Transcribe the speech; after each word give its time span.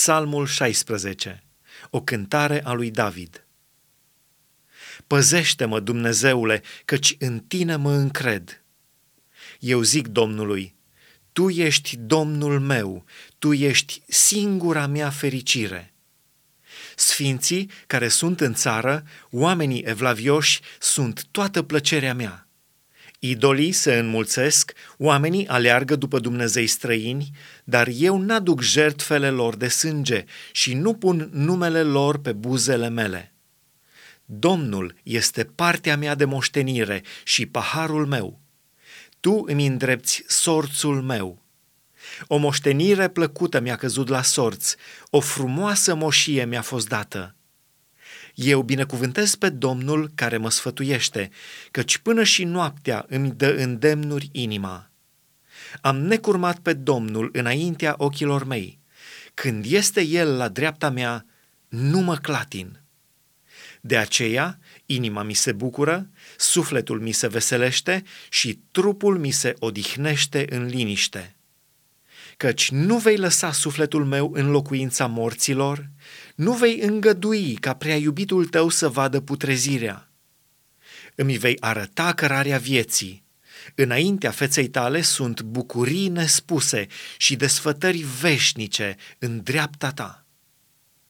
Psalmul 0.00 0.46
16, 0.46 1.44
o 1.90 2.02
cântare 2.02 2.64
a 2.64 2.72
lui 2.72 2.90
David. 2.90 3.46
Păzește-mă, 5.06 5.80
Dumnezeule, 5.80 6.62
căci 6.84 7.16
în 7.18 7.38
tine 7.38 7.76
mă 7.76 7.92
încred. 7.92 8.64
Eu 9.58 9.82
zic 9.82 10.06
Domnului, 10.06 10.74
Tu 11.32 11.48
ești 11.48 11.96
Domnul 11.96 12.60
meu, 12.60 13.04
Tu 13.38 13.52
ești 13.52 14.02
singura 14.08 14.86
mea 14.86 15.10
fericire. 15.10 15.94
Sfinții 16.96 17.70
care 17.86 18.08
sunt 18.08 18.40
în 18.40 18.54
țară, 18.54 19.04
oamenii 19.30 19.82
evlavioși, 19.82 20.60
sunt 20.78 21.24
toată 21.30 21.62
plăcerea 21.62 22.14
mea. 22.14 22.48
Idolii 23.22 23.72
se 23.72 23.94
înmulțesc, 23.94 24.72
oamenii 24.98 25.46
aleargă 25.46 25.96
după 25.96 26.18
Dumnezei 26.18 26.66
străini, 26.66 27.30
dar 27.64 27.88
eu 27.92 28.18
n-aduc 28.18 28.60
jertfele 28.60 29.30
lor 29.30 29.56
de 29.56 29.68
sânge 29.68 30.24
și 30.52 30.74
nu 30.74 30.94
pun 30.94 31.28
numele 31.32 31.82
lor 31.82 32.18
pe 32.18 32.32
buzele 32.32 32.88
mele. 32.88 33.34
Domnul 34.24 34.94
este 35.02 35.44
partea 35.44 35.96
mea 35.96 36.14
de 36.14 36.24
moștenire 36.24 37.02
și 37.24 37.46
paharul 37.46 38.06
meu. 38.06 38.40
Tu 39.20 39.44
îmi 39.46 39.66
îndrepți 39.66 40.24
sorțul 40.26 41.02
meu. 41.02 41.42
O 42.26 42.36
moștenire 42.36 43.08
plăcută 43.08 43.60
mi-a 43.60 43.76
căzut 43.76 44.08
la 44.08 44.22
sorți, 44.22 44.76
o 45.10 45.20
frumoasă 45.20 45.94
moșie 45.94 46.44
mi-a 46.44 46.62
fost 46.62 46.88
dată. 46.88 47.34
Eu 48.34 48.62
binecuvântez 48.62 49.34
pe 49.34 49.48
Domnul 49.48 50.10
care 50.14 50.36
mă 50.36 50.50
sfătuiește, 50.50 51.30
căci 51.70 51.98
până 51.98 52.22
și 52.22 52.44
noaptea 52.44 53.04
îmi 53.08 53.30
dă 53.30 53.52
îndemnuri 53.52 54.28
inima. 54.32 54.90
Am 55.80 55.96
necurmat 55.96 56.58
pe 56.58 56.72
Domnul 56.72 57.30
înaintea 57.32 57.94
ochilor 57.96 58.44
mei. 58.44 58.78
Când 59.34 59.64
este 59.68 60.04
El 60.04 60.36
la 60.36 60.48
dreapta 60.48 60.90
mea, 60.90 61.26
nu 61.68 62.00
mă 62.00 62.16
clatin. 62.16 62.80
De 63.80 63.96
aceea, 63.96 64.58
inima 64.86 65.22
mi 65.22 65.34
se 65.34 65.52
bucură, 65.52 66.08
sufletul 66.36 67.00
mi 67.00 67.12
se 67.12 67.28
veselește 67.28 68.02
și 68.28 68.60
trupul 68.70 69.18
mi 69.18 69.30
se 69.30 69.54
odihnește 69.58 70.46
în 70.48 70.66
liniște 70.66 71.34
căci 72.40 72.70
nu 72.70 72.98
vei 72.98 73.16
lăsa 73.16 73.52
sufletul 73.52 74.04
meu 74.04 74.30
în 74.34 74.50
locuința 74.50 75.06
morților, 75.06 75.90
nu 76.34 76.52
vei 76.52 76.78
îngădui 76.78 77.54
ca 77.54 77.74
prea 77.74 77.96
iubitul 77.96 78.46
tău 78.46 78.68
să 78.68 78.88
vadă 78.88 79.20
putrezirea. 79.20 80.08
Îmi 81.14 81.36
vei 81.36 81.56
arăta 81.60 82.12
cărarea 82.12 82.58
vieții. 82.58 83.24
Înaintea 83.74 84.30
feței 84.30 84.68
tale 84.68 85.00
sunt 85.00 85.42
bucurii 85.42 86.08
nespuse 86.08 86.86
și 87.16 87.36
desfătări 87.36 88.04
veșnice 88.20 88.96
în 89.18 89.42
dreapta 89.42 89.90
ta. 89.90 90.19